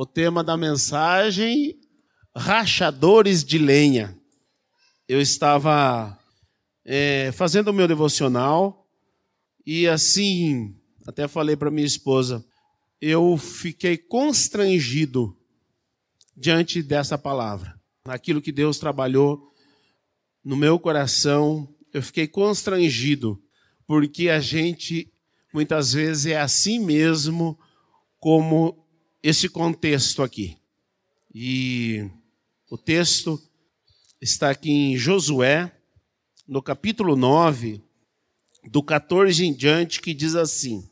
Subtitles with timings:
[0.00, 1.76] O tema da mensagem:
[2.32, 4.16] rachadores de lenha.
[5.08, 6.16] Eu estava
[6.84, 8.88] é, fazendo o meu devocional
[9.66, 12.46] e assim, até falei para minha esposa,
[13.00, 15.36] eu fiquei constrangido
[16.36, 17.74] diante dessa palavra.
[18.04, 19.52] Aquilo que Deus trabalhou
[20.44, 23.42] no meu coração, eu fiquei constrangido,
[23.84, 25.12] porque a gente
[25.52, 27.58] muitas vezes é assim mesmo
[28.20, 28.87] como
[29.22, 30.56] esse contexto aqui.
[31.34, 32.08] E
[32.70, 33.40] o texto
[34.20, 35.72] está aqui em Josué,
[36.46, 37.82] no capítulo 9,
[38.70, 40.88] do 14 em diante, que diz assim: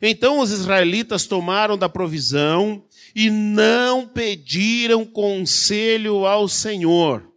[0.00, 7.28] Então os israelitas tomaram da provisão e não pediram conselho ao Senhor.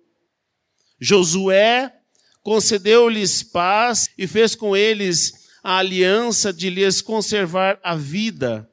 [1.00, 1.94] Josué
[2.42, 8.70] concedeu-lhes paz e fez com eles a aliança de lhes conservar a vida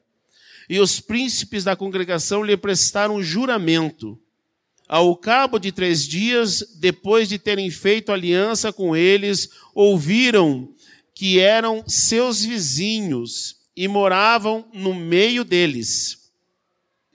[0.71, 4.17] e os príncipes da congregação lhe prestaram juramento.
[4.87, 10.73] Ao cabo de três dias, depois de terem feito aliança com eles, ouviram
[11.13, 16.31] que eram seus vizinhos e moravam no meio deles.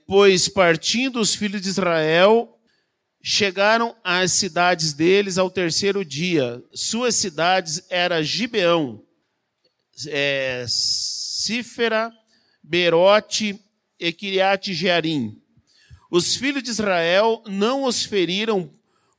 [0.05, 2.59] Pois partindo os filhos de Israel,
[3.23, 6.63] chegaram às cidades deles ao terceiro dia.
[6.75, 9.01] Suas cidades eram Gibeão,
[10.09, 12.13] é, Cífera,
[12.67, 13.57] Berote
[13.97, 15.41] e Kiriat Jearim.
[16.11, 18.69] Os filhos de Israel não os feriram,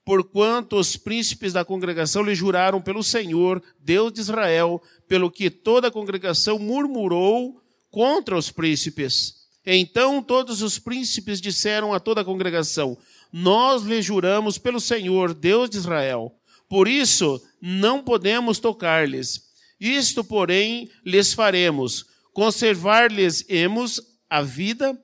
[0.05, 5.89] porquanto os príncipes da congregação lhe juraram pelo Senhor, Deus de Israel, pelo que toda
[5.89, 9.35] a congregação murmurou contra os príncipes.
[9.65, 12.99] Então todos os príncipes disseram a toda a congregação:
[13.33, 16.35] Nós lhe juramos pelo Senhor, Deus de Israel.
[16.69, 19.49] Por isso não podemos tocar-lhes.
[19.81, 22.05] Isto, porém, lhes faremos:
[22.39, 24.01] conservar-lhes-emos
[24.31, 24.97] a vida,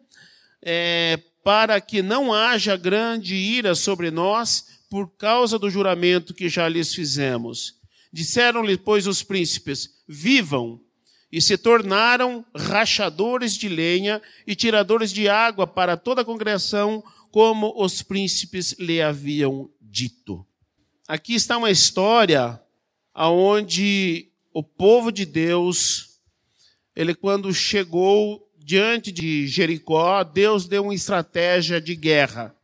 [0.62, 6.68] é, para que não haja grande ira sobre nós por causa do juramento que já
[6.68, 7.74] lhes fizemos.
[8.12, 10.80] Disseram-lhe, pois, os príncipes: vivam,
[11.32, 17.02] e se tornaram rachadores de lenha e tiradores de água para toda a congregação,
[17.32, 20.46] como os príncipes lhe haviam dito.
[21.08, 22.62] Aqui está uma história
[23.12, 26.13] aonde o povo de Deus
[26.94, 32.54] ele quando chegou diante de Jericó, Deus deu uma estratégia de guerra.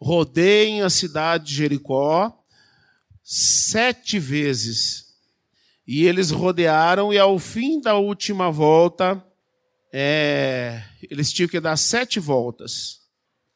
[0.00, 2.34] Rodeiem a cidade de Jericó
[3.22, 5.08] sete vezes.
[5.86, 9.22] E eles rodearam, e ao fim da última volta,
[9.92, 13.00] é, eles tinham que dar sete voltas.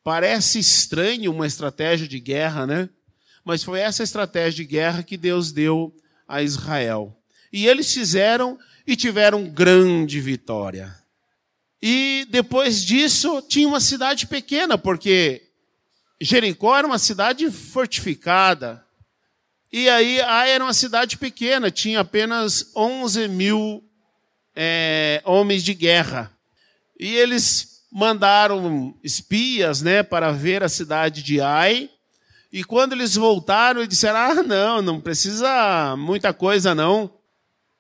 [0.02, 2.88] Parece estranho uma estratégia de guerra, né?
[3.44, 5.94] Mas foi essa estratégia de guerra que Deus deu
[6.26, 7.16] a Israel.
[7.52, 10.94] E eles fizeram e tiveram grande vitória.
[11.80, 15.42] E depois disso, tinha uma cidade pequena, porque
[16.20, 18.84] Jericó era uma cidade fortificada.
[19.72, 23.82] E aí, Ai era uma cidade pequena, tinha apenas 11 mil
[24.54, 26.30] é, homens de guerra.
[26.98, 31.90] E eles mandaram espias né, para ver a cidade de Ai.
[32.52, 37.10] E quando eles voltaram, disseram: Ah, não, não precisa muita coisa, não.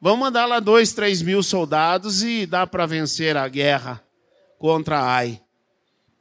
[0.04, 4.02] Vamos mandar lá dois, três mil soldados e dá para vencer a guerra
[4.58, 5.40] contra Ai.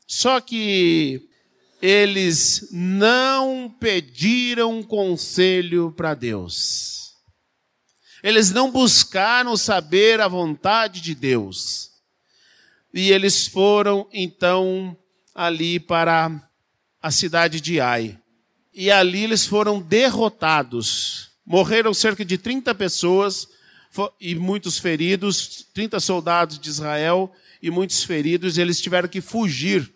[0.06, 1.28] Só que
[1.82, 7.16] eles não pediram conselho para Deus.
[8.22, 11.90] Eles não buscaram saber a vontade de Deus.
[12.94, 14.96] E eles foram então
[15.34, 16.30] ali para
[17.02, 18.16] a cidade de Ai.
[18.72, 21.32] E ali eles foram derrotados.
[21.44, 23.48] Morreram cerca de 30 pessoas
[24.20, 27.32] e muitos feridos, 30 soldados de Israel
[27.62, 29.92] e muitos feridos, eles tiveram que fugir,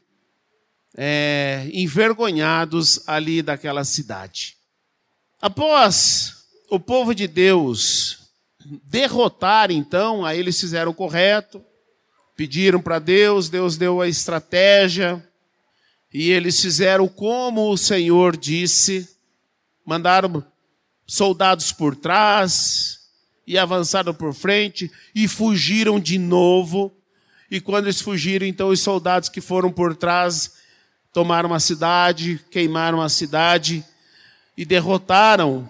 [0.98, 4.58] é, envergonhados ali daquela cidade.
[5.42, 8.20] Após o povo de Deus
[8.84, 11.64] derrotar, então, aí eles fizeram o correto,
[12.36, 15.26] pediram para Deus, Deus deu a estratégia,
[16.14, 19.08] e eles fizeram como o Senhor disse,
[19.86, 20.46] mandaram
[21.06, 23.05] soldados por trás,
[23.48, 26.92] e avançaram por frente e fugiram de novo.
[27.50, 30.54] E quando eles fugiram, então os soldados que foram por trás
[31.14, 33.86] tomaram a cidade, queimaram a cidade
[34.58, 35.70] e derrotaram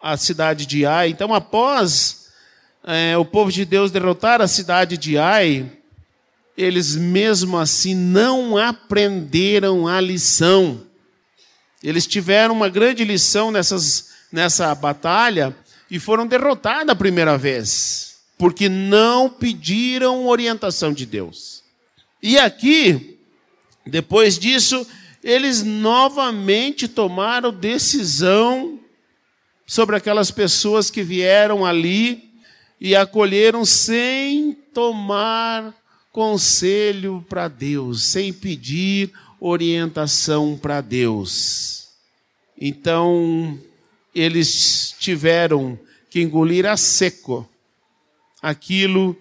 [0.00, 1.10] a cidade de Ai.
[1.10, 2.28] Então, após
[2.84, 5.70] é, o povo de Deus derrotar a cidade de Ai,
[6.56, 10.82] eles mesmo assim não aprenderam a lição.
[11.82, 15.56] Eles tiveram uma grande lição nessas, nessa batalha,
[15.92, 21.62] e foram derrotados a primeira vez, porque não pediram orientação de Deus.
[22.22, 23.18] E aqui
[23.84, 24.86] Depois disso,
[25.22, 28.78] eles novamente tomaram decisão
[29.66, 32.30] sobre aquelas pessoas que vieram ali
[32.80, 35.74] e acolheram sem tomar
[36.12, 41.88] conselho para Deus, sem pedir orientação para Deus.
[42.56, 43.58] Então,
[44.14, 45.78] eles tiveram
[46.10, 47.48] que engolir a seco
[48.42, 49.16] aquilo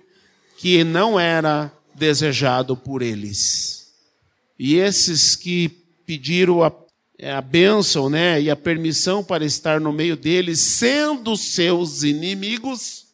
[0.57, 3.93] que não era desejado por eles.
[4.59, 5.69] E esses que
[6.05, 6.71] pediram a,
[7.35, 13.05] a bênção né, e a permissão para estar no meio deles, sendo seus inimigos,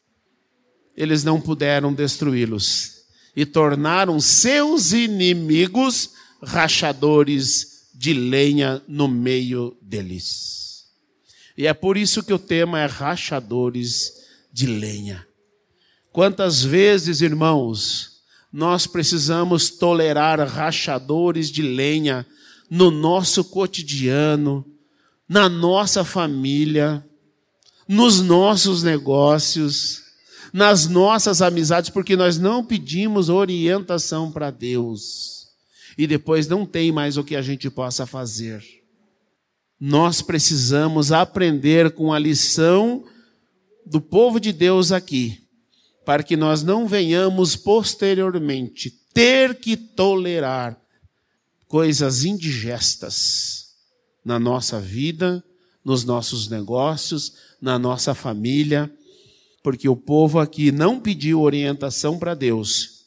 [0.95, 2.97] eles não puderam destruí-los.
[3.35, 10.66] E tornaram seus inimigos rachadores de lenha no meio deles.
[11.57, 14.13] E é por isso que o tema é rachadores
[14.53, 15.25] de lenha.
[16.11, 18.21] Quantas vezes, irmãos,
[18.53, 22.25] nós precisamos tolerar rachadores de lenha
[22.69, 24.65] no nosso cotidiano,
[25.27, 27.03] na nossa família,
[27.87, 30.03] nos nossos negócios,
[30.53, 35.47] nas nossas amizades, porque nós não pedimos orientação para Deus.
[35.97, 38.76] E depois não tem mais o que a gente possa fazer.
[39.79, 43.03] Nós precisamos aprender com a lição
[43.85, 45.47] do povo de Deus aqui
[46.07, 50.79] para que nós não venhamos posteriormente ter que tolerar
[51.67, 53.73] coisas indigestas
[54.23, 55.43] na nossa vida,
[55.83, 58.89] nos nossos negócios, na nossa família,
[59.61, 63.05] porque o povo aqui não pediu orientação para Deus.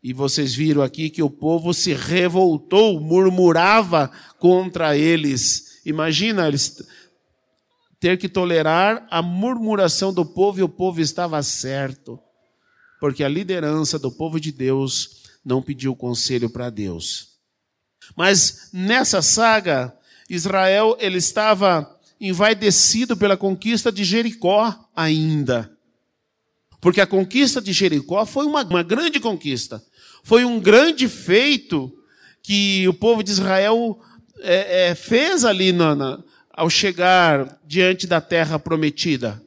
[0.00, 4.08] E vocês viram aqui que o povo se revoltou, murmurava
[4.38, 5.75] contra eles.
[5.86, 6.86] Imagina eles
[7.98, 12.20] ter que tolerar a murmuração do povo e o povo estava certo
[13.00, 17.36] porque a liderança do povo de Deus não pediu conselho para Deus.
[18.16, 19.94] Mas nessa saga,
[20.28, 21.88] Israel ele estava
[22.20, 25.70] envaidecido pela conquista de Jericó ainda.
[26.80, 29.84] Porque a conquista de Jericó foi uma, uma grande conquista.
[30.22, 31.92] Foi um grande feito
[32.42, 34.00] que o povo de Israel
[34.40, 36.18] é, é, fez ali na, na,
[36.52, 39.42] ao chegar diante da terra prometida.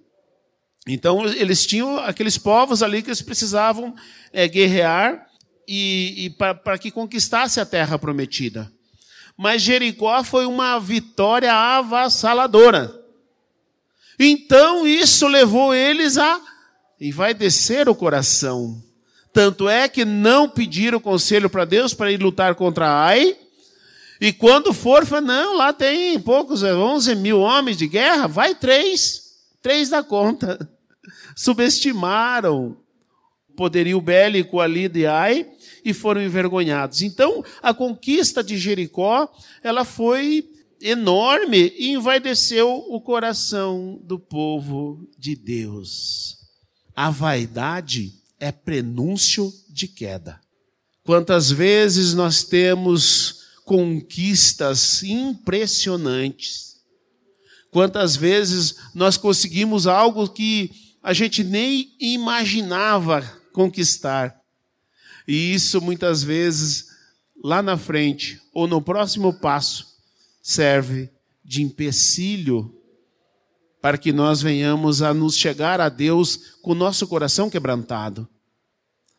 [0.87, 3.93] Então, eles tinham aqueles povos ali que eles precisavam
[4.33, 5.27] é, guerrear
[5.67, 8.71] e, e para que conquistasse a terra prometida.
[9.37, 12.93] Mas Jericó foi uma vitória avassaladora.
[14.19, 16.41] Então, isso levou eles a.
[17.37, 18.83] Descer o coração.
[19.31, 23.37] Tanto é que não pediram conselho para Deus para ir lutar contra Ai.
[24.19, 29.29] E quando for, foi, não, lá tem poucos, 11 mil homens de guerra, vai três.
[29.61, 30.69] Três da conta
[31.35, 32.77] subestimaram
[33.49, 35.49] o poderio bélico ali de Ai
[35.83, 37.01] e foram envergonhados.
[37.01, 39.31] Então, a conquista de Jericó,
[39.63, 40.49] ela foi
[40.81, 46.37] enorme e envaideceu o coração do povo de Deus.
[46.95, 50.39] A vaidade é prenúncio de queda.
[51.03, 53.38] Quantas vezes nós temos
[53.69, 56.77] conquistas impressionantes.
[57.69, 60.71] Quantas vezes nós conseguimos algo que
[61.03, 63.21] a gente nem imaginava
[63.53, 64.35] conquistar.
[65.27, 66.87] E isso muitas vezes,
[67.43, 69.85] lá na frente, ou no próximo passo,
[70.41, 71.07] serve
[71.45, 72.75] de empecilho
[73.79, 78.27] para que nós venhamos a nos chegar a Deus com o nosso coração quebrantado.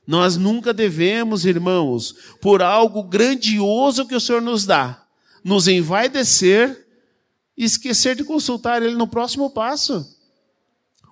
[0.06, 5.06] Nós nunca devemos, irmãos, por algo grandioso que o Senhor nos dá,
[5.44, 6.86] nos envaidecer
[7.56, 10.18] e esquecer de consultar Ele no próximo passo.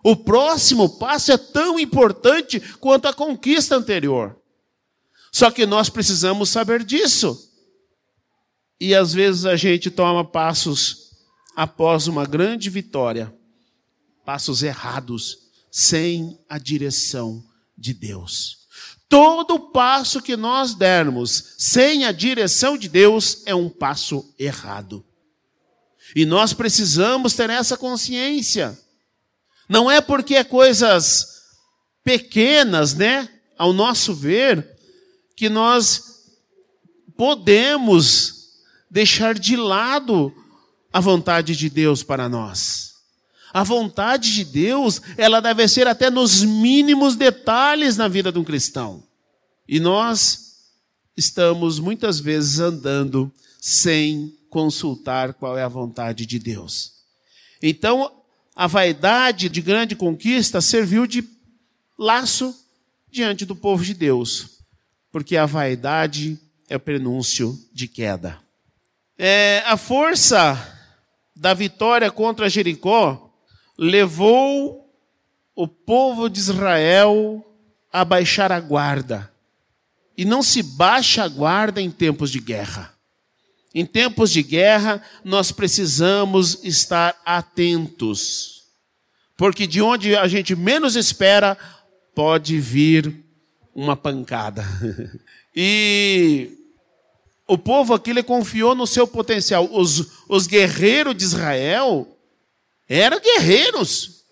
[0.03, 4.37] O próximo passo é tão importante quanto a conquista anterior.
[5.31, 7.53] Só que nós precisamos saber disso.
[8.81, 11.13] E às vezes a gente toma passos
[11.55, 13.35] após uma grande vitória,
[14.25, 17.45] passos errados, sem a direção
[17.77, 18.58] de Deus.
[19.09, 25.05] Todo passo que nós dermos sem a direção de Deus é um passo errado.
[26.15, 28.79] E nós precisamos ter essa consciência.
[29.69, 31.43] Não é porque é coisas
[32.05, 34.77] pequenas, né, ao nosso ver,
[35.37, 36.25] que nós
[37.17, 38.51] podemos
[38.91, 40.33] deixar de lado
[40.93, 42.88] a vontade de Deus para nós.
[43.53, 48.45] A vontade de Deus, ela deve ser até nos mínimos detalhes na vida de um
[48.45, 49.03] cristão.
[49.67, 50.57] E nós
[51.17, 56.93] estamos muitas vezes andando sem consultar qual é a vontade de Deus.
[57.63, 58.13] Então,
[58.55, 61.27] a vaidade de grande conquista serviu de
[61.99, 62.55] laço
[63.11, 64.61] diante do povo de Deus,
[65.11, 66.39] porque a vaidade
[66.69, 68.39] é o prenúncio de queda.
[69.17, 70.77] É, a força
[71.35, 73.28] da vitória contra Jericó
[73.79, 74.93] levou
[75.55, 77.45] o povo de Israel
[77.93, 79.33] a baixar a guarda.
[80.17, 82.93] E não se baixa a guarda em tempos de guerra.
[83.73, 88.65] Em tempos de guerra, nós precisamos estar atentos.
[89.37, 91.57] Porque de onde a gente menos espera,
[92.15, 93.25] pode vir
[93.73, 94.65] uma pancada.
[95.55, 96.51] e
[97.47, 99.69] o povo aqui ele confiou no seu potencial.
[99.71, 102.18] Os, os guerreiros de Israel
[102.89, 104.23] eram guerreiros.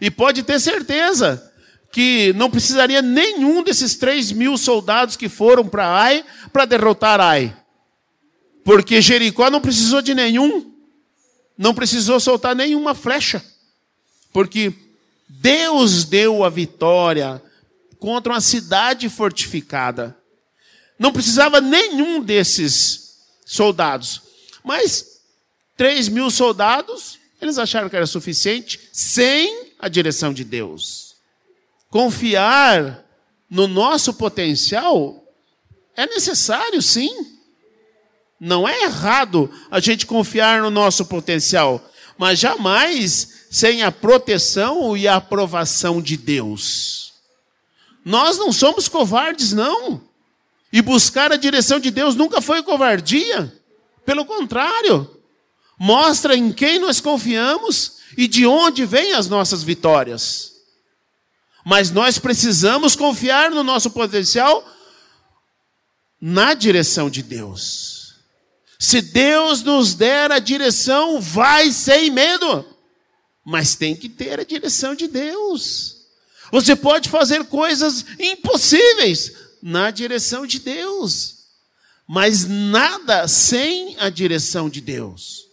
[0.00, 1.50] E pode ter certeza
[1.92, 7.56] que não precisaria nenhum desses três mil soldados que foram para Ai para derrotar Ai.
[8.64, 10.72] Porque Jericó não precisou de nenhum,
[11.56, 13.44] não precisou soltar nenhuma flecha.
[14.32, 14.72] Porque
[15.28, 17.42] Deus deu a vitória
[17.98, 20.16] contra uma cidade fortificada.
[20.98, 24.22] Não precisava nenhum desses soldados.
[24.62, 25.20] Mas
[25.76, 31.16] três mil soldados, eles acharam que era suficiente sem a direção de Deus.
[31.88, 33.04] Confiar
[33.48, 35.24] no nosso potencial
[35.96, 37.38] é necessário, sim.
[38.38, 41.84] Não é errado a gente confiar no nosso potencial,
[42.16, 47.12] mas jamais sem a proteção e a aprovação de Deus.
[48.04, 50.00] Nós não somos covardes, não.
[50.72, 53.52] E buscar a direção de Deus nunca foi covardia.
[54.06, 55.19] Pelo contrário,
[55.82, 60.52] mostra em quem nós confiamos e de onde vêm as nossas vitórias.
[61.64, 64.62] Mas nós precisamos confiar no nosso potencial
[66.20, 68.14] na direção de Deus.
[68.78, 72.66] Se Deus nos der a direção, vai sem medo.
[73.42, 75.96] Mas tem que ter a direção de Deus.
[76.52, 79.32] Você pode fazer coisas impossíveis
[79.62, 81.36] na direção de Deus.
[82.06, 85.49] Mas nada sem a direção de Deus.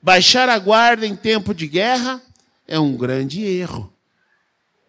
[0.00, 2.22] Baixar a guarda em tempo de guerra
[2.66, 3.92] é um grande erro.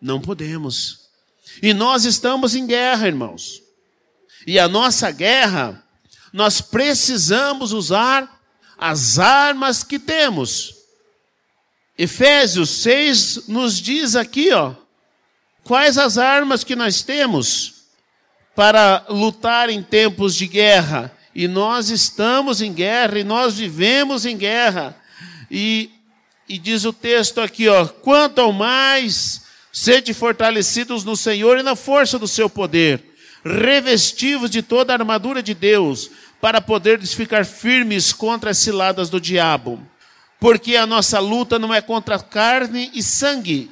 [0.01, 1.09] Não podemos.
[1.61, 3.61] E nós estamos em guerra, irmãos.
[4.45, 5.83] E a nossa guerra,
[6.31, 8.39] nós precisamos usar
[8.77, 10.75] as armas que temos.
[11.97, 14.73] Efésios 6 nos diz aqui, ó,
[15.63, 17.79] quais as armas que nós temos
[18.55, 21.11] para lutar em tempos de guerra.
[21.33, 24.98] E nós estamos em guerra e nós vivemos em guerra.
[25.49, 25.89] E,
[26.47, 31.75] e diz o texto aqui, ó, quanto ao mais Sede fortalecidos no Senhor e na
[31.75, 33.03] força do seu poder,
[33.45, 36.09] revestivos de toda a armadura de Deus,
[36.41, 39.81] para poderes ficar firmes contra as ciladas do diabo.
[40.39, 43.69] Porque a nossa luta não é contra carne e sangue,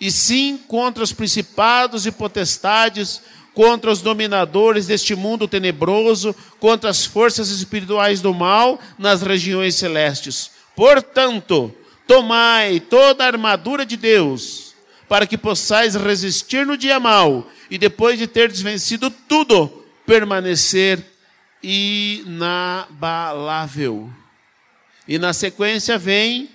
[0.00, 3.20] e sim contra os principados e potestades,
[3.52, 10.50] contra os dominadores deste mundo tenebroso, contra as forças espirituais do mal nas regiões celestes.
[10.74, 11.74] Portanto,
[12.06, 14.74] tomai toda a armadura de Deus
[15.08, 21.04] para que possais resistir no dia mau e depois de ter desvencido tudo, permanecer
[21.62, 22.50] inabalável.
[25.06, 26.50] E na sequência vem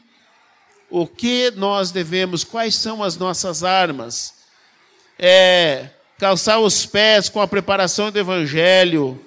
[0.89, 4.33] o que nós devemos, quais são as nossas armas.
[5.19, 9.23] É calçar os pés com a preparação do evangelho,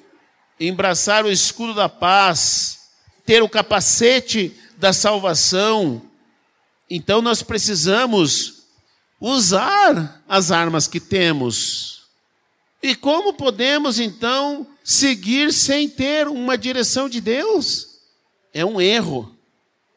[0.58, 2.80] embraçar o escudo da paz,
[3.24, 6.02] ter o capacete da salvação.
[6.88, 8.64] Então nós precisamos
[9.20, 12.00] usar as armas que temos.
[12.82, 18.00] E como podemos então seguir sem ter uma direção de Deus?
[18.52, 19.36] É um erro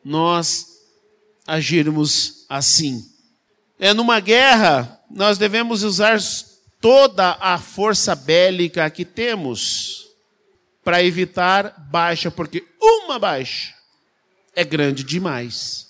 [0.03, 0.67] nós
[1.47, 3.09] agirmos assim.
[3.79, 6.19] É numa guerra, nós devemos usar
[6.81, 10.07] toda a força bélica que temos
[10.83, 13.73] para evitar baixa, porque uma baixa
[14.55, 15.87] é grande demais.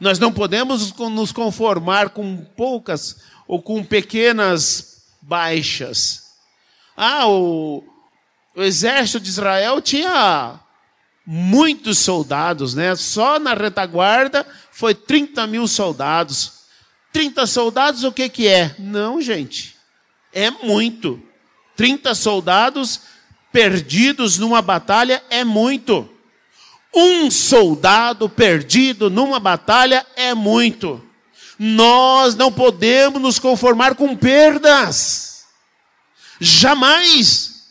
[0.00, 3.16] Nós não podemos nos conformar com poucas
[3.46, 6.24] ou com pequenas baixas.
[6.96, 7.82] Ah, o,
[8.54, 10.60] o exército de Israel tinha
[11.26, 12.94] muitos soldados, né?
[12.96, 16.64] Só na retaguarda foi 30 mil soldados.
[17.12, 18.74] 30 soldados, o que, que é?
[18.78, 19.76] Não, gente.
[20.32, 21.22] É muito.
[21.76, 23.00] 30 soldados
[23.52, 26.10] perdidos numa batalha é muito.
[26.94, 31.02] Um soldado perdido numa batalha é muito.
[31.58, 35.44] Nós não podemos nos conformar com perdas.
[36.40, 37.64] Jamais.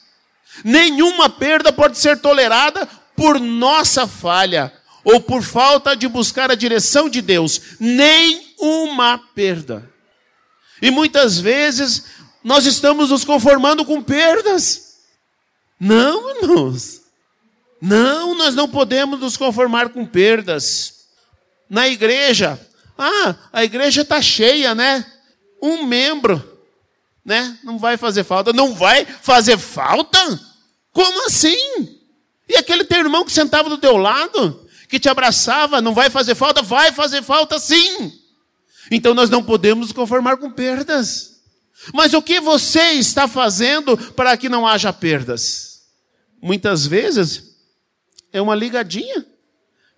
[0.64, 7.10] Nenhuma perda pode ser tolerada por nossa falha ou por falta de buscar a direção
[7.10, 7.62] de Deus.
[7.80, 9.90] Nem uma perda.
[10.82, 12.06] E muitas vezes
[12.44, 14.98] nós estamos nos conformando com perdas.
[15.80, 17.03] Não, irmãos.
[17.86, 21.04] Não, nós não podemos nos conformar com perdas.
[21.70, 22.58] Na igreja,
[22.98, 25.06] ah, a igreja está cheia, né?
[25.62, 26.62] Um membro,
[27.26, 27.60] né?
[27.62, 28.54] Não vai fazer falta.
[28.54, 30.18] Não vai fazer falta?
[30.94, 32.00] Como assim?
[32.48, 36.36] E aquele teu irmão que sentava do teu lado, que te abraçava, não vai fazer
[36.36, 36.62] falta?
[36.62, 38.14] Vai fazer falta sim.
[38.92, 41.42] Então nós não podemos nos conformar com perdas.
[41.94, 45.82] Mas o que você está fazendo para que não haja perdas?
[46.42, 47.52] Muitas vezes
[48.34, 49.26] é uma ligadinha.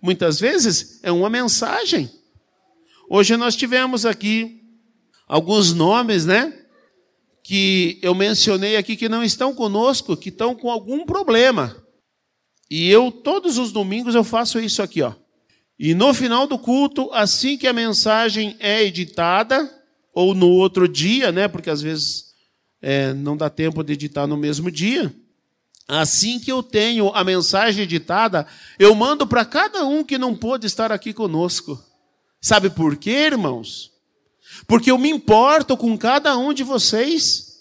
[0.00, 2.10] Muitas vezes é uma mensagem.
[3.08, 4.62] Hoje nós tivemos aqui
[5.26, 6.52] alguns nomes, né?
[7.42, 11.76] Que eu mencionei aqui que não estão conosco, que estão com algum problema.
[12.70, 15.14] E eu, todos os domingos, eu faço isso aqui, ó.
[15.78, 19.72] E no final do culto, assim que a mensagem é editada,
[20.12, 21.46] ou no outro dia, né?
[21.46, 22.34] Porque às vezes
[22.80, 25.14] é, não dá tempo de editar no mesmo dia.
[25.88, 28.46] Assim que eu tenho a mensagem editada,
[28.78, 31.80] eu mando para cada um que não pôde estar aqui conosco.
[32.40, 33.92] Sabe por quê, irmãos?
[34.66, 37.60] Porque eu me importo com cada um de vocês.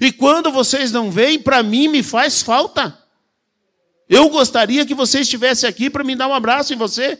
[0.00, 2.96] E quando vocês não vêm, para mim me faz falta.
[4.08, 7.18] Eu gostaria que você estivesse aqui para me dar um abraço em você.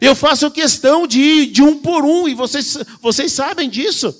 [0.00, 4.14] Eu faço questão de ir de um por um, e vocês, vocês sabem disso.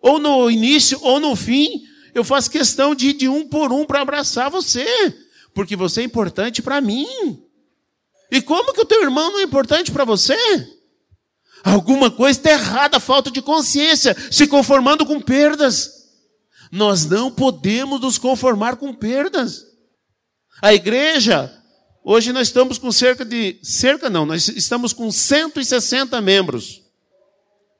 [0.00, 1.82] Ou no início, ou no fim,
[2.14, 4.86] eu faço questão de ir de um por um para abraçar você,
[5.52, 7.42] porque você é importante para mim.
[8.30, 10.36] E como que o teu irmão não é importante para você?
[11.64, 16.04] Alguma coisa está errada, falta de consciência, se conformando com perdas.
[16.70, 19.64] Nós não podemos nos conformar com perdas.
[20.60, 21.52] A igreja,
[22.04, 26.82] hoje nós estamos com cerca de, cerca não, nós estamos com 160 membros.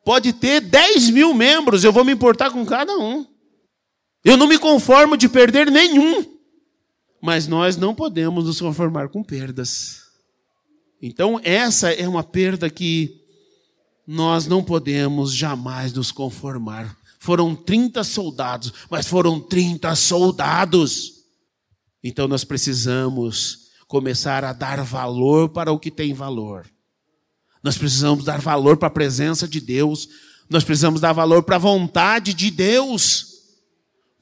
[0.05, 3.27] Pode ter 10 mil membros, eu vou me importar com cada um.
[4.25, 6.25] Eu não me conformo de perder nenhum.
[7.21, 10.03] Mas nós não podemos nos conformar com perdas.
[11.01, 13.25] Então, essa é uma perda que
[14.07, 16.97] nós não podemos jamais nos conformar.
[17.19, 21.25] Foram 30 soldados, mas foram 30 soldados.
[22.03, 26.67] Então nós precisamos começar a dar valor para o que tem valor.
[27.63, 30.07] Nós precisamos dar valor para a presença de Deus.
[30.51, 33.34] Nós precisamos dar valor para a vontade de Deus.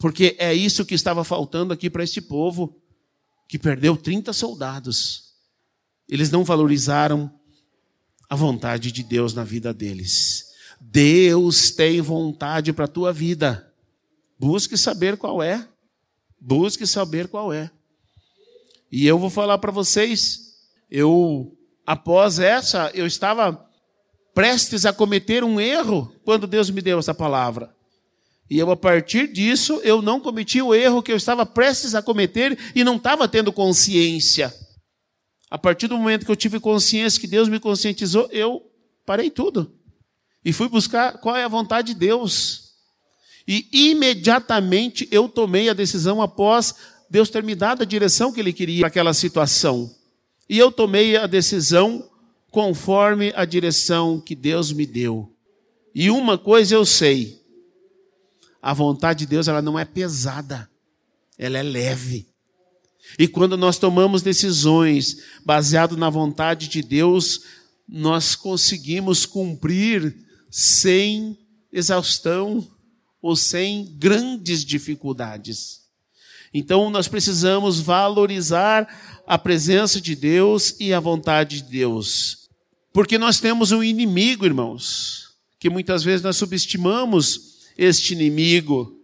[0.02, 2.76] Porque é isso que estava faltando aqui para este povo,
[3.48, 5.32] que perdeu 30 soldados.
[6.08, 7.32] Eles não valorizaram
[8.28, 10.46] a vontade de Deus na vida deles.
[10.80, 13.72] Deus tem vontade para a tua vida.
[14.36, 15.68] Busque saber qual é.
[16.40, 17.70] Busque saber qual é.
[18.90, 20.56] E eu vou falar para vocês,
[20.90, 23.70] eu após essa, eu estava
[24.34, 27.72] prestes a cometer um erro quando Deus me deu essa palavra.
[28.52, 32.02] E eu, a partir disso, eu não cometi o erro que eu estava prestes a
[32.02, 34.54] cometer e não estava tendo consciência.
[35.50, 38.62] A partir do momento que eu tive consciência que Deus me conscientizou, eu
[39.06, 39.72] parei tudo.
[40.44, 42.74] E fui buscar qual é a vontade de Deus.
[43.48, 46.74] E imediatamente eu tomei a decisão após
[47.08, 49.90] Deus ter me dado a direção que Ele queria para aquela situação.
[50.46, 52.06] E eu tomei a decisão
[52.50, 55.34] conforme a direção que Deus me deu.
[55.94, 57.41] E uma coisa eu sei:
[58.62, 60.70] a vontade de Deus ela não é pesada,
[61.36, 62.28] ela é leve.
[63.18, 67.42] E quando nós tomamos decisões baseado na vontade de Deus,
[67.88, 70.16] nós conseguimos cumprir
[70.48, 71.36] sem
[71.72, 72.66] exaustão
[73.20, 75.82] ou sem grandes dificuldades.
[76.54, 78.86] Então nós precisamos valorizar
[79.26, 82.48] a presença de Deus e a vontade de Deus.
[82.92, 88.98] Porque nós temos um inimigo, irmãos, que muitas vezes nós subestimamos este inimigo.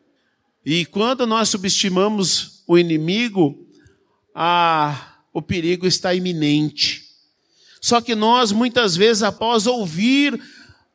[0.65, 3.67] E quando nós subestimamos o inimigo,
[4.35, 7.07] ah, o perigo está iminente.
[7.81, 10.41] Só que nós, muitas vezes, após ouvir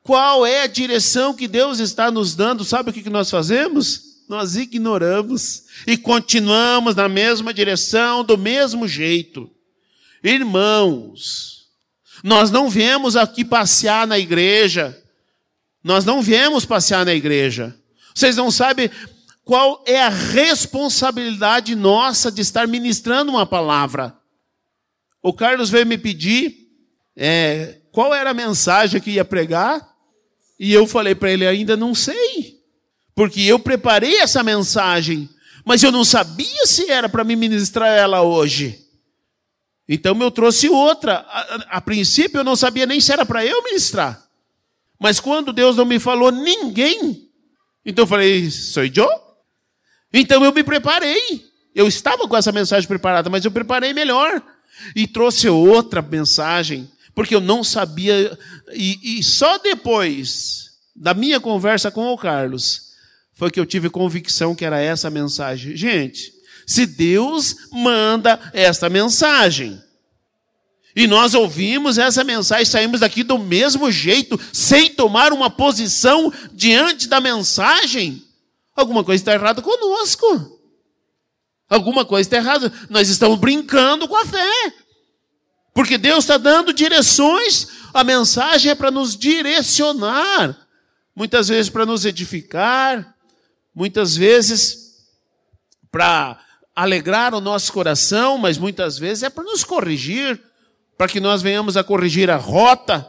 [0.04, 4.14] qual é a direção que Deus está nos dando, sabe o que nós fazemos?
[4.28, 9.50] Nós ignoramos e continuamos na mesma direção, do mesmo jeito.
[10.24, 11.68] Irmãos,
[12.24, 14.98] nós não viemos aqui passear na igreja.
[15.84, 17.76] Nós não viemos passear na igreja.
[18.16, 18.90] Vocês não sabem
[19.44, 24.16] qual é a responsabilidade nossa de estar ministrando uma palavra.
[25.22, 26.70] O Carlos veio me pedir
[27.16, 29.88] é, qual era a mensagem que ia pregar,
[30.60, 32.60] e eu falei para ele: ainda não sei,
[33.14, 35.30] porque eu preparei essa mensagem,
[35.66, 38.80] mas eu não sabia se era para me ministrar ela hoje.
[39.88, 41.26] Então eu trouxe outra.
[41.28, 44.23] A, a, a princípio eu não sabia nem se era para eu ministrar.
[45.00, 47.30] Mas quando Deus não me falou ninguém,
[47.86, 49.10] então eu falei: sou eu?
[50.14, 51.46] Então eu me preparei.
[51.74, 54.42] Eu estava com essa mensagem preparada, mas eu preparei melhor.
[54.96, 58.38] E trouxe outra mensagem, porque eu não sabia.
[58.74, 62.94] E, e só depois da minha conversa com o Carlos
[63.34, 65.76] foi que eu tive convicção que era essa mensagem.
[65.76, 66.32] Gente,
[66.66, 69.82] se Deus manda esta mensagem,
[70.96, 77.08] e nós ouvimos essa mensagem, saímos daqui do mesmo jeito, sem tomar uma posição diante
[77.08, 78.24] da mensagem.
[78.76, 80.60] Alguma coisa está errada conosco.
[81.68, 82.72] Alguma coisa está errada.
[82.90, 84.74] Nós estamos brincando com a fé.
[85.74, 90.56] Porque Deus está dando direções, a mensagem é para nos direcionar.
[91.16, 93.16] Muitas vezes para nos edificar,
[93.74, 94.94] muitas vezes
[95.92, 96.40] para
[96.76, 100.40] alegrar o nosso coração, mas muitas vezes é para nos corrigir
[100.98, 103.08] para que nós venhamos a corrigir a rota.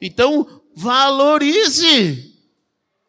[0.00, 2.34] Então, valorize,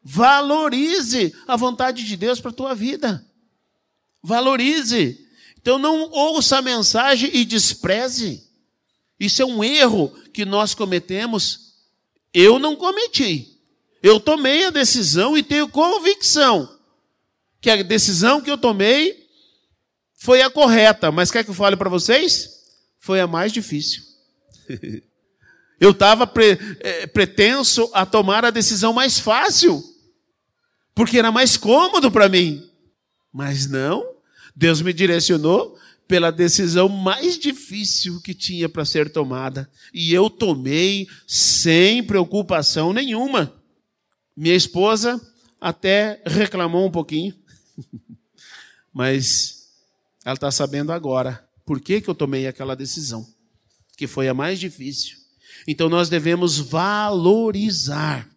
[0.03, 3.25] valorize a vontade de Deus para a tua vida.
[4.23, 5.27] Valorize.
[5.59, 8.47] Então, não ouça a mensagem e despreze.
[9.19, 11.75] Isso é um erro que nós cometemos.
[12.33, 13.59] Eu não cometi.
[14.01, 16.79] Eu tomei a decisão e tenho convicção
[17.61, 19.27] que a decisão que eu tomei
[20.15, 21.11] foi a correta.
[21.11, 22.60] Mas quer que eu fale para vocês?
[23.01, 24.03] Foi a mais difícil.
[25.79, 29.83] Eu estava pre, é, pretenso a tomar a decisão mais fácil,
[30.93, 32.69] porque era mais cômodo para mim.
[33.33, 34.07] Mas não,
[34.55, 35.75] Deus me direcionou
[36.07, 39.67] pela decisão mais difícil que tinha para ser tomada.
[39.91, 43.51] E eu tomei sem preocupação nenhuma.
[44.37, 45.19] Minha esposa
[45.59, 47.33] até reclamou um pouquinho,
[48.93, 49.67] mas
[50.23, 53.25] ela está sabendo agora por que, que eu tomei aquela decisão,
[53.97, 55.17] que foi a mais difícil.
[55.67, 58.29] Então nós devemos valorizar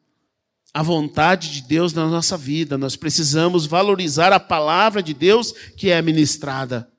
[0.72, 2.76] a vontade de Deus na nossa vida.
[2.76, 6.90] Nós precisamos valorizar a palavra de Deus que é ministrada.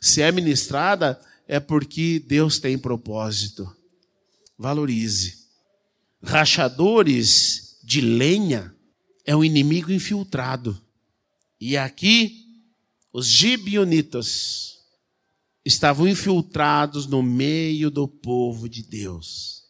[0.00, 3.70] Se é ministrada, é porque Deus tem propósito.
[4.56, 5.44] Valorize.
[6.22, 8.74] Rachadores de lenha
[9.26, 10.80] é um inimigo infiltrado.
[11.60, 12.44] E aqui,
[13.12, 14.73] os gibionitas
[15.64, 19.64] estavam infiltrados no meio do povo de Deus.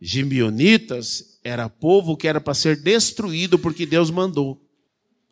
[0.00, 4.62] Gibeonitas era povo que era para ser destruído porque Deus mandou.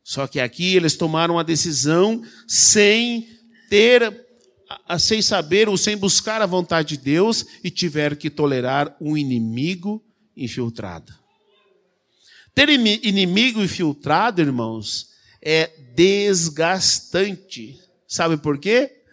[0.03, 3.29] Só que aqui eles tomaram a decisão sem
[3.71, 4.27] ter,
[4.99, 10.05] sem saber ou sem buscar a vontade de Deus e tiveram que tolerar um inimigo
[10.37, 11.13] infiltrado.
[12.55, 15.09] Ter inimigo infiltrado, irmãos,
[15.43, 17.79] é desgastante.
[18.07, 19.04] Sabe por quê?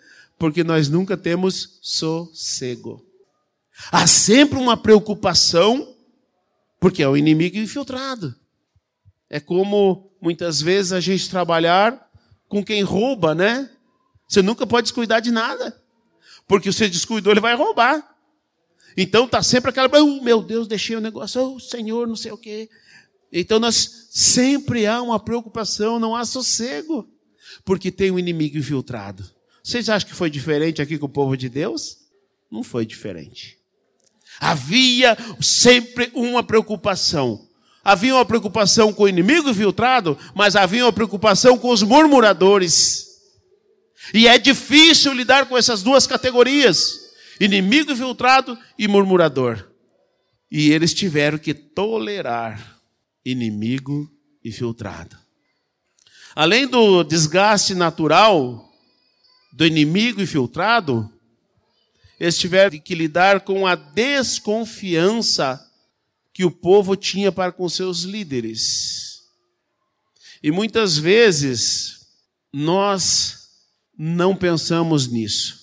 [0.42, 3.06] Porque nós nunca temos sossego.
[3.92, 5.96] Há sempre uma preocupação,
[6.80, 8.34] porque é o inimigo infiltrado.
[9.30, 12.10] É como muitas vezes a gente trabalhar
[12.48, 13.70] com quem rouba, né?
[14.28, 15.80] Você nunca pode descuidar de nada,
[16.48, 18.04] porque você descuidou, ele vai roubar.
[18.98, 22.38] Então tá sempre aquela, oh, meu Deus, deixei o negócio, oh, Senhor, não sei o
[22.38, 22.68] quê.
[23.32, 27.08] Então nós sempre há uma preocupação, não há sossego,
[27.64, 29.40] porque tem um inimigo infiltrado.
[29.64, 31.98] Vocês acham que foi diferente aqui com o povo de Deus?
[32.50, 33.58] Não foi diferente.
[34.40, 37.48] Havia sempre uma preocupação.
[37.84, 43.08] Havia uma preocupação com o inimigo infiltrado, mas havia uma preocupação com os murmuradores.
[44.14, 49.68] E é difícil lidar com essas duas categorias: inimigo infiltrado e murmurador.
[50.50, 52.80] E eles tiveram que tolerar
[53.24, 54.12] inimigo
[54.44, 55.16] infiltrado.
[56.36, 58.71] Além do desgaste natural
[59.52, 61.12] do inimigo infiltrado,
[62.20, 65.60] eles tiveram que lidar com a desconfiança
[66.34, 69.22] que o povo tinha para com seus líderes.
[70.44, 72.08] E muitas vezes
[72.54, 73.50] nós
[73.98, 75.62] não pensamos nisso.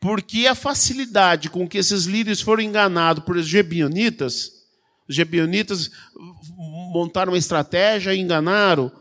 [0.00, 4.52] Porque a facilidade com que esses líderes foram enganados por Gebionitas,
[5.08, 5.90] os Gebionitas
[6.92, 8.92] montaram uma estratégia e enganaram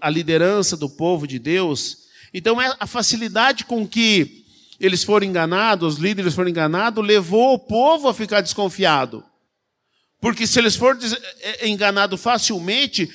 [0.00, 2.03] a liderança do povo de Deus,
[2.34, 4.44] então, é a facilidade com que
[4.80, 9.24] eles foram enganados, os líderes foram enganados, levou o povo a ficar desconfiado.
[10.20, 11.00] Porque se eles forem
[11.40, 13.08] é, é, enganados facilmente,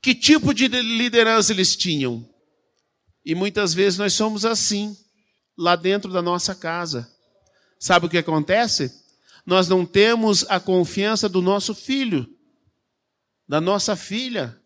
[0.00, 2.24] que tipo de liderança eles tinham?
[3.24, 4.96] E muitas vezes nós somos assim,
[5.58, 7.10] lá dentro da nossa casa.
[7.78, 8.92] Sabe o que acontece?
[9.44, 12.28] Nós não temos a confiança do nosso filho,
[13.48, 14.59] da nossa filha.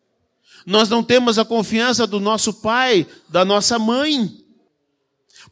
[0.66, 4.31] Nós não temos a confiança do nosso pai, da nossa mãe.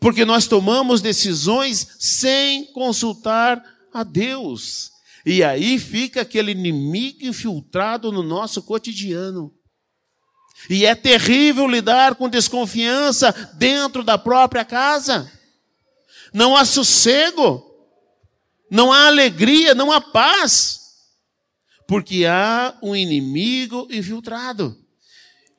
[0.00, 4.90] Porque nós tomamos decisões sem consultar a Deus.
[5.24, 9.52] E aí fica aquele inimigo infiltrado no nosso cotidiano.
[10.68, 15.30] E é terrível lidar com desconfiança dentro da própria casa.
[16.32, 17.62] Não há sossego,
[18.70, 20.80] não há alegria, não há paz,
[21.86, 24.81] porque há um inimigo infiltrado.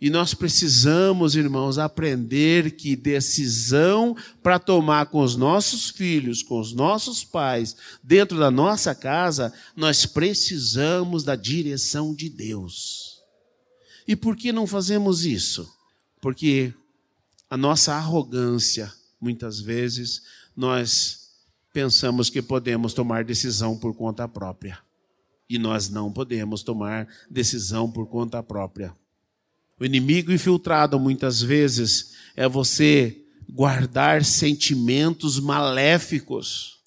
[0.04, 6.74] E nós precisamos, irmãos, aprender que decisão para tomar com os nossos filhos, com os
[6.74, 13.22] nossos pais, dentro da nossa casa, nós precisamos da direção de Deus.
[14.06, 15.74] E por que não fazemos isso?
[16.20, 16.74] Porque
[17.50, 20.22] a nossa arrogância, muitas vezes,
[20.54, 21.30] nós
[21.72, 24.80] pensamos que podemos tomar decisão por conta própria.
[25.50, 28.94] E nós não podemos tomar decisão por conta própria.
[29.84, 36.80] O inimigo infiltrado muitas vezes é você guardar sentimentos maléficos,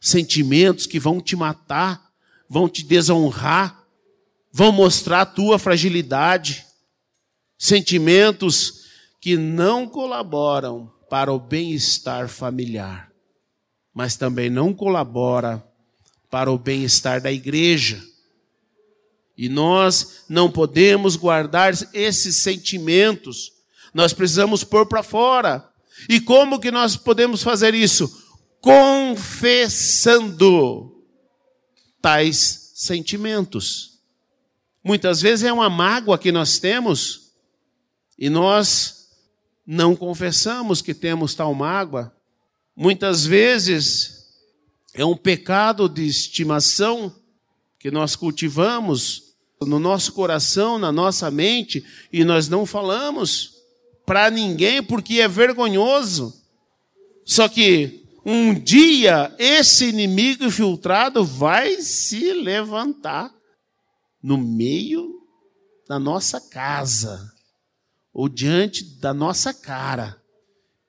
[0.00, 2.10] sentimentos que vão te matar,
[2.48, 3.80] vão te desonrar,
[4.50, 6.66] vão mostrar a tua fragilidade,
[7.56, 8.86] sentimentos
[9.20, 13.08] que não colaboram para o bem-estar familiar,
[13.94, 15.64] mas também não colabora
[16.28, 18.02] para o bem-estar da igreja.
[19.36, 23.52] E nós não podemos guardar esses sentimentos.
[23.92, 25.68] Nós precisamos pôr para fora.
[26.08, 28.24] E como que nós podemos fazer isso?
[28.60, 29.82] Confessando
[32.00, 34.00] tais sentimentos.
[34.82, 37.32] Muitas vezes é uma mágoa que nós temos
[38.18, 39.08] e nós
[39.66, 42.14] não confessamos que temos tal mágoa.
[42.74, 44.26] Muitas vezes
[44.94, 47.14] é um pecado de estimação
[47.78, 49.25] que nós cultivamos
[49.60, 53.54] no nosso coração, na nossa mente, e nós não falamos
[54.04, 56.34] para ninguém porque é vergonhoso.
[57.24, 63.32] Só que um dia esse inimigo infiltrado vai se levantar
[64.22, 65.22] no meio
[65.88, 67.32] da nossa casa
[68.12, 70.20] ou diante da nossa cara.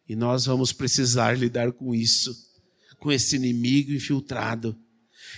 [0.07, 2.33] E nós vamos precisar lidar com isso,
[2.97, 4.75] com esse inimigo infiltrado.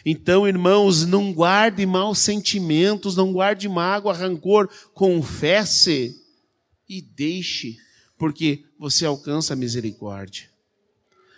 [0.05, 6.15] Então, irmãos, não guarde maus sentimentos, não guarde mágoa, rancor, confesse
[6.87, 7.77] e deixe,
[8.17, 10.49] porque você alcança a misericórdia.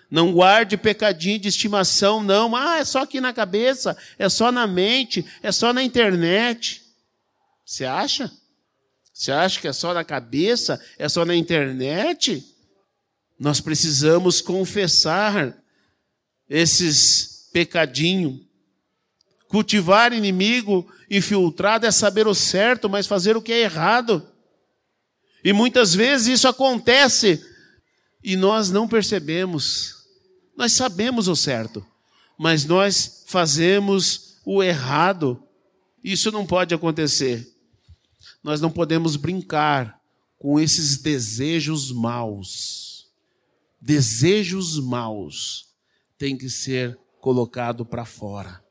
[0.10, 2.54] Não guarde pecadinho de estimação, não.
[2.56, 6.82] Ah, é só aqui na cabeça, é só na mente, é só na internet.
[7.66, 8.30] Você acha?
[9.14, 12.44] Você acha que é só na cabeça, é só na internet?
[13.40, 15.58] Nós precisamos confessar
[16.50, 18.51] esses pecadinhos
[19.52, 24.26] Cultivar inimigo infiltrado é saber o certo, mas fazer o que é errado.
[25.44, 27.46] E muitas vezes isso acontece
[28.24, 30.06] e nós não percebemos.
[30.56, 31.86] Nós sabemos o certo,
[32.40, 35.44] mas nós fazemos o errado.
[36.02, 37.46] Isso não pode acontecer.
[38.42, 40.00] Nós não podemos brincar
[40.40, 43.06] com esses desejos maus.
[43.82, 45.66] Desejos maus
[46.18, 48.71] têm que ser colocado para fora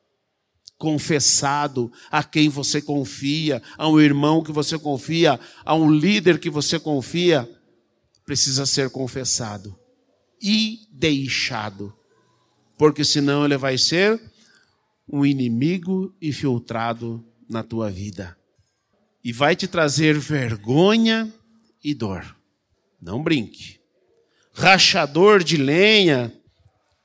[0.81, 6.49] confessado a quem você confia, a um irmão que você confia, a um líder que
[6.49, 7.47] você confia,
[8.25, 9.79] precisa ser confessado
[10.41, 11.95] e deixado,
[12.79, 14.19] porque senão ele vai ser
[15.07, 18.35] um inimigo infiltrado na tua vida
[19.23, 21.31] e vai te trazer vergonha
[21.85, 22.35] e dor.
[22.99, 23.79] Não brinque.
[24.55, 26.33] Rachador de lenha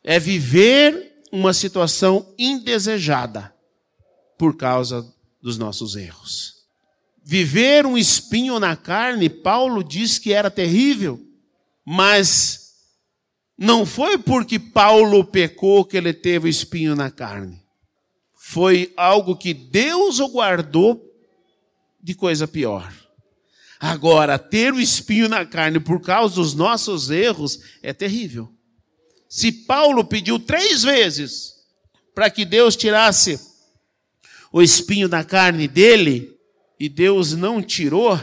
[0.01, 3.53] é viver uma situação indesejada
[4.37, 5.05] por causa
[5.41, 6.55] dos nossos erros.
[7.23, 11.19] Viver um espinho na carne, Paulo diz que era terrível,
[11.83, 12.73] mas
[13.57, 17.63] não foi porque Paulo pecou que ele teve o espinho na carne.
[18.33, 21.01] Foi algo que Deus o guardou
[22.01, 22.93] de coisa pior.
[23.79, 28.51] Agora, ter o espinho na carne por causa dos nossos erros é terrível.
[29.27, 31.55] Se Paulo pediu três vezes
[32.13, 33.39] para que Deus tirasse
[34.55, 36.33] o espinho da carne dele
[36.79, 38.17] e Deus não tirou,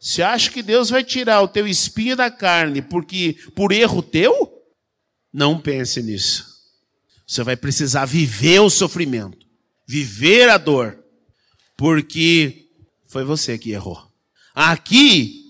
[0.00, 4.50] você acha que Deus vai tirar o teu espinho da carne porque por erro teu?
[5.30, 6.46] Não pense nisso.
[7.26, 9.46] Você vai precisar viver o sofrimento,
[9.86, 10.98] viver a dor,
[11.76, 12.70] porque
[13.06, 14.02] foi você que errou.
[14.54, 15.44] Aqui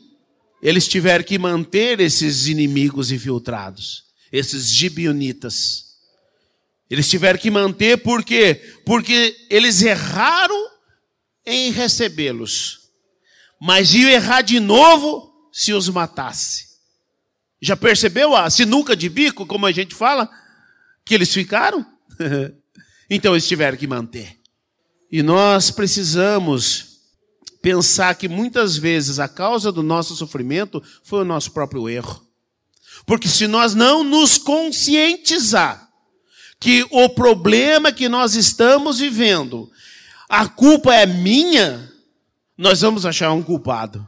[0.61, 5.91] eles tiveram que manter esses inimigos infiltrados, esses gibionitas.
[6.92, 8.61] Eles tiveram que manter por quê?
[8.85, 10.68] Porque eles erraram
[11.46, 12.81] em recebê-los.
[13.59, 16.66] Mas iam errar de novo se os matasse.
[17.62, 20.28] Já percebeu a sinuca de bico, como a gente fala?
[21.02, 21.83] Que eles ficaram?
[23.09, 24.38] então eles tiveram que manter.
[25.11, 26.98] E nós precisamos
[27.62, 32.22] pensar que muitas vezes a causa do nosso sofrimento foi o nosso próprio erro.
[33.07, 35.90] Porque se nós não nos conscientizar
[36.62, 39.68] que o problema que nós estamos vivendo,
[40.29, 41.92] a culpa é minha,
[42.57, 44.07] nós vamos achar um culpado.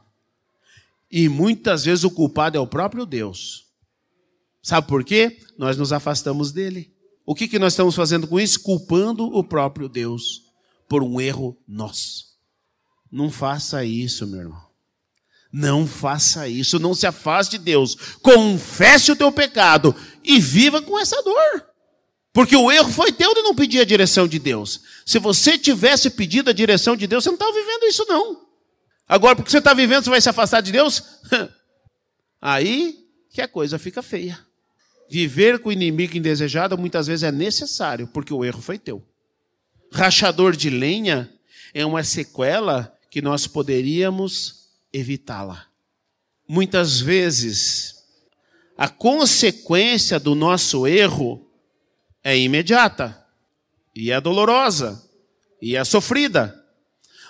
[1.11, 3.65] E muitas vezes o culpado é o próprio Deus.
[4.63, 5.41] Sabe por quê?
[5.59, 6.95] Nós nos afastamos dele.
[7.27, 8.61] O que, que nós estamos fazendo com isso?
[8.61, 10.45] Culpando o próprio Deus
[10.89, 12.37] por um erro nosso.
[13.11, 14.65] Não faça isso, meu irmão.
[15.53, 17.97] Não faça isso, não se afaste de Deus.
[18.23, 21.74] Confesse o teu pecado e viva com essa dor.
[22.35, 24.81] Porque o erro foi teu de não pedir a direção de Deus.
[25.07, 28.45] Se você tivesse pedido a direção de Deus, você não estava vivendo isso, não.
[29.09, 31.01] Agora, porque você está vivendo, você vai se afastar de Deus?
[32.43, 34.37] Aí que a coisa fica feia.
[35.09, 39.01] Viver com o inimigo indesejado muitas vezes é necessário, porque o erro foi teu.
[39.93, 41.33] Rachador de lenha
[41.73, 45.67] é uma sequela que nós poderíamos evitá-la.
[46.49, 48.03] Muitas vezes,
[48.77, 51.49] a consequência do nosso erro
[52.25, 53.23] é imediata,
[53.95, 55.01] e é dolorosa,
[55.61, 56.59] e é sofrida.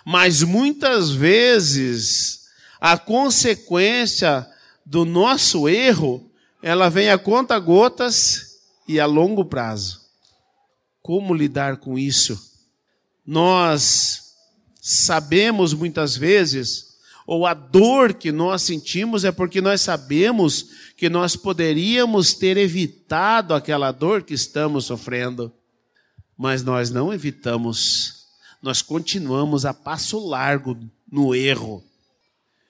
[0.06, 2.44] Mas muitas vezes,
[2.80, 4.48] a consequência
[4.86, 6.30] do nosso erro,
[6.62, 10.00] ela vem a conta gotas e a longo prazo.
[11.02, 12.52] Como lidar com isso?
[13.26, 14.34] Nós
[14.80, 16.93] sabemos muitas vezes,
[17.26, 23.54] ou a dor que nós sentimos é porque nós sabemos que nós poderíamos ter evitado
[23.54, 25.52] aquela dor que estamos sofrendo,
[26.36, 28.26] mas nós não evitamos,
[28.62, 30.78] nós continuamos a passo largo
[31.10, 31.82] no erro.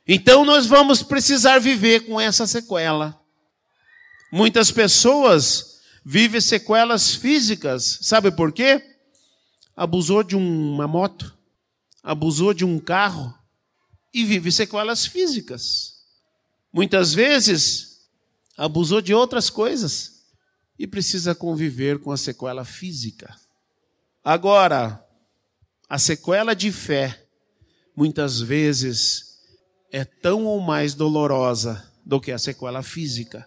[0.07, 3.19] Então nós vamos precisar viver com essa sequela.
[4.31, 8.83] Muitas pessoas vivem sequelas físicas, sabe por quê?
[9.77, 11.37] Abusou de uma moto,
[12.03, 13.35] abusou de um carro
[14.15, 16.05] e vive sequelas físicas.
[16.73, 18.09] Muitas vezes
[18.57, 20.23] abusou de outras coisas
[20.79, 23.35] e precisa conviver com a sequela física.
[24.23, 25.05] Agora,
[25.89, 27.27] a sequela de fé
[27.97, 29.39] muitas vezes
[29.93, 33.47] é tão ou mais dolorosa do que a sequela física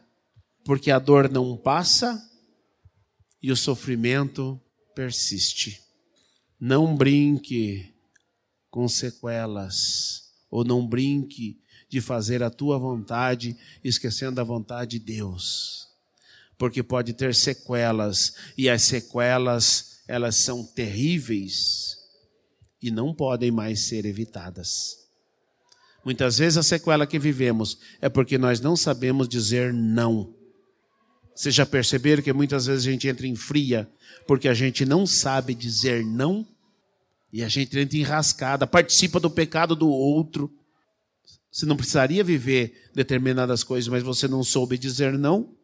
[0.67, 2.21] porque a dor não passa
[3.41, 4.61] e o sofrimento
[4.93, 5.81] persiste.
[6.59, 7.95] Não brinque
[8.69, 15.87] com sequelas, ou não brinque de fazer a tua vontade, esquecendo a vontade de Deus.
[16.57, 21.97] Porque pode ter sequelas, e as sequelas, elas são terríveis
[22.81, 24.97] e não podem mais ser evitadas.
[26.03, 30.37] Muitas vezes a sequela que vivemos é porque nós não sabemos dizer não
[31.37, 33.87] vocês já perceberam que muitas vezes a gente entra em fria
[34.25, 36.43] porque a gente não sabe dizer não
[37.31, 40.51] e a gente entra enrascada, participa do pecado do outro.
[41.51, 45.55] Você não precisaria viver determinadas coisas, mas você não soube dizer não.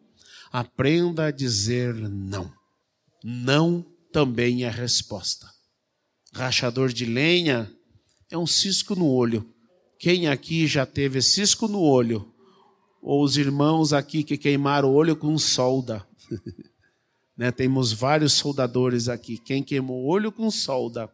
[0.51, 2.51] Aprenda a dizer não.
[3.23, 5.47] Não também é resposta.
[6.33, 7.71] Rachador de lenha
[8.29, 9.49] é um cisco no olho.
[9.97, 12.33] Quem aqui já teve cisco no olho
[13.01, 16.05] ou os irmãos aqui que queimaram o olho com solda.
[17.37, 17.51] né?
[17.51, 19.37] Temos vários soldadores aqui.
[19.37, 21.09] Quem queimou o olho com solda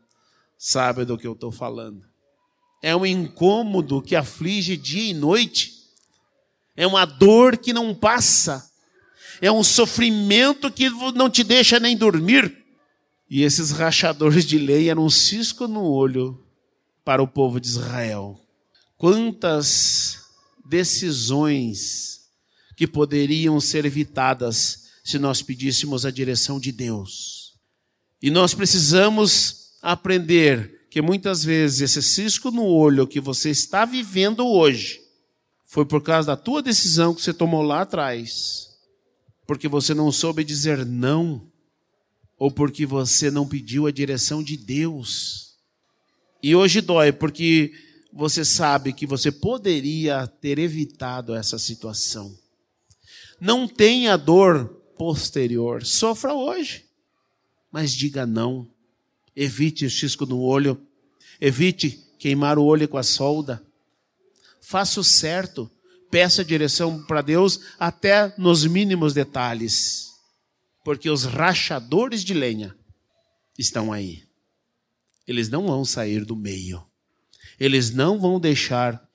[0.59, 2.05] sabe do que eu estou falando.
[2.83, 5.73] É um incômodo que aflige dia e noite.
[6.75, 8.69] É uma dor que não passa.
[9.41, 12.57] É um sofrimento que não te deixa nem dormir.
[13.29, 16.43] E esses rachadores de lei eram um cisco no olho
[17.05, 18.39] para o povo de Israel.
[18.97, 20.25] Quantas
[20.65, 22.19] decisões
[22.75, 27.55] que poderiam ser evitadas se nós pedíssemos a direção de Deus.
[28.21, 34.45] E nós precisamos aprender que muitas vezes esse cisco no olho que você está vivendo
[34.45, 34.99] hoje
[35.65, 38.69] foi por causa da tua decisão que você tomou lá atrás,
[39.45, 41.47] porque você não soube dizer não,
[42.37, 45.55] ou porque você não pediu a direção de Deus.
[46.41, 47.71] E hoje dói, porque
[48.11, 52.35] você sabe que você poderia ter evitado essa situação.
[53.39, 54.67] Não tenha dor
[54.97, 56.85] posterior, sofra hoje,
[57.71, 58.67] mas diga não.
[59.39, 60.81] Evite o cisco no olho,
[61.39, 63.63] evite queimar o olho com a solda.
[64.61, 65.69] Faça o certo,
[66.11, 70.09] peça direção para Deus até nos mínimos detalhes,
[70.83, 72.75] porque os rachadores de lenha
[73.57, 74.23] estão aí.
[75.27, 76.89] Eles não vão sair do meio
[77.59, 79.05] eles não vão deixar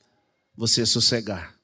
[0.55, 1.59] você sossegar.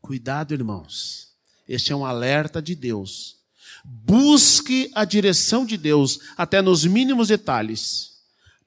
[0.00, 1.32] Cuidado, irmãos.
[1.68, 3.39] Este é um alerta de Deus.
[3.84, 8.10] Busque a direção de Deus até nos mínimos detalhes,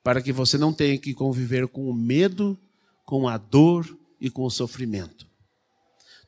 [0.03, 2.57] para que você não tenha que conviver com o medo,
[3.05, 5.27] com a dor e com o sofrimento.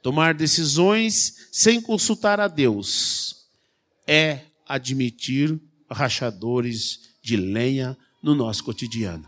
[0.01, 3.47] Tomar decisões sem consultar a Deus
[4.07, 5.59] é admitir
[5.89, 9.27] rachadores de lenha no nosso cotidiano.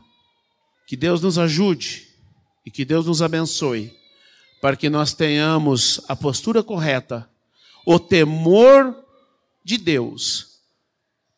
[0.88, 2.08] Que Deus nos ajude
[2.66, 3.92] e que Deus nos abençoe
[4.62, 7.30] para que nós tenhamos a postura correta,
[7.86, 8.96] o temor
[9.68, 10.62] de Deus,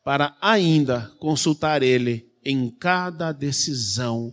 [0.03, 4.32] para ainda consultar Ele em cada decisão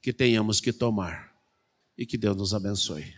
[0.00, 1.30] que tenhamos que tomar.
[1.98, 3.14] E que Deus nos abençoe.